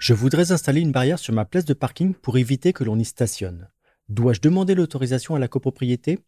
[0.00, 3.04] Je voudrais installer une barrière sur ma place de parking pour éviter que l'on y
[3.04, 3.68] stationne.
[4.08, 6.18] Dois-je demander l'autorisation à la copropriété?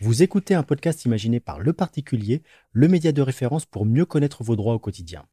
[0.00, 2.42] Vous écoutez un podcast imaginé par Le Particulier,
[2.72, 5.26] le média de référence pour mieux connaître vos droits au quotidien.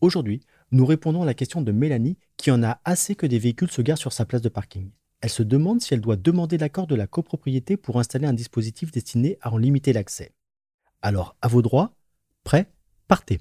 [0.00, 3.70] Aujourd'hui, nous répondons à la question de Mélanie qui en a assez que des véhicules
[3.70, 4.90] se garent sur sa place de parking.
[5.20, 8.90] Elle se demande si elle doit demander l'accord de la copropriété pour installer un dispositif
[8.90, 10.32] destiné à en limiter l'accès.
[11.00, 11.96] Alors, à vos droits,
[12.44, 12.70] prêt,
[13.08, 13.40] partez.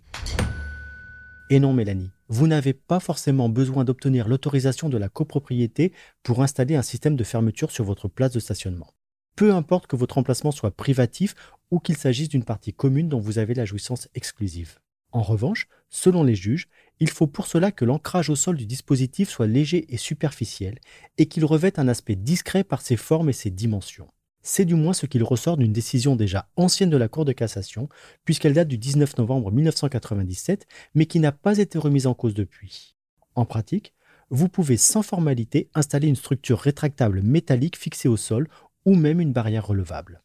[1.50, 5.92] Et non, Mélanie, vous n'avez pas forcément besoin d'obtenir l'autorisation de la copropriété
[6.24, 8.94] pour installer un système de fermeture sur votre place de stationnement.
[9.36, 11.36] Peu importe que votre emplacement soit privatif
[11.72, 14.80] ou qu'il s'agisse d'une partie commune dont vous avez la jouissance exclusive.
[15.16, 16.68] En revanche, selon les juges,
[17.00, 20.78] il faut pour cela que l'ancrage au sol du dispositif soit léger et superficiel
[21.18, 24.10] et qu'il revête un aspect discret par ses formes et ses dimensions.
[24.42, 27.88] C'est du moins ce qu'il ressort d'une décision déjà ancienne de la Cour de cassation,
[28.26, 32.98] puisqu'elle date du 19 novembre 1997, mais qui n'a pas été remise en cause depuis.
[33.36, 33.94] En pratique,
[34.32, 38.50] vous pouvez sans formalité installer une structure rétractable métallique fixée au sol
[38.84, 40.25] ou même une barrière relevable.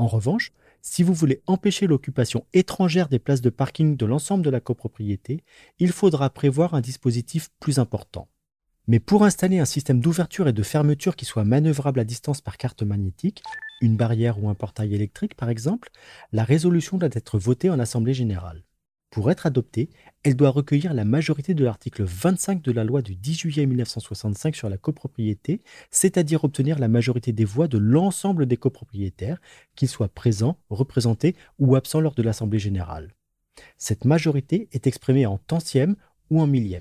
[0.00, 4.48] En revanche, si vous voulez empêcher l'occupation étrangère des places de parking de l'ensemble de
[4.48, 5.44] la copropriété,
[5.78, 8.26] il faudra prévoir un dispositif plus important.
[8.86, 12.56] Mais pour installer un système d'ouverture et de fermeture qui soit manœuvrable à distance par
[12.56, 13.42] carte magnétique,
[13.82, 15.90] une barrière ou un portail électrique par exemple,
[16.32, 18.64] la résolution doit être votée en Assemblée générale.
[19.10, 19.90] Pour être adoptée,
[20.22, 24.54] elle doit recueillir la majorité de l'article 25 de la loi du 10 juillet 1965
[24.54, 29.40] sur la copropriété, c'est-à-dire obtenir la majorité des voix de l'ensemble des copropriétaires,
[29.74, 33.12] qu'ils soient présents, représentés ou absents lors de l'Assemblée générale.
[33.78, 35.96] Cette majorité est exprimée en tantième
[36.30, 36.80] ou en millième.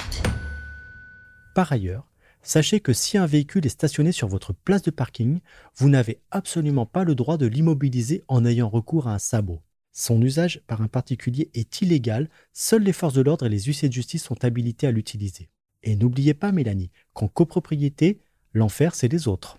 [1.55, 2.11] Par ailleurs,
[2.43, 5.39] sachez que si un véhicule est stationné sur votre place de parking,
[5.77, 9.63] vous n'avez absolument pas le droit de l'immobiliser en ayant recours à un sabot.
[9.99, 13.89] Son usage par un particulier est illégal, seules les forces de l'ordre et les huissiers
[13.89, 15.49] de justice sont habilités à l'utiliser.
[15.83, 18.21] Et n'oubliez pas, Mélanie, qu'en copropriété,
[18.53, 19.57] l'enfer, c'est les autres.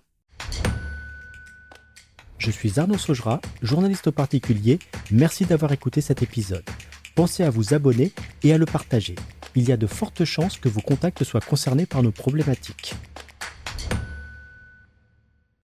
[2.39, 4.79] Je suis Arnaud Saugera, journaliste au particulier.
[5.11, 6.65] Merci d'avoir écouté cet épisode.
[7.13, 9.13] Pensez à vous abonner et à le partager.
[9.53, 12.95] Il y a de fortes chances que vos contacts soient concernés par nos problématiques.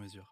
[0.00, 0.26] mesure.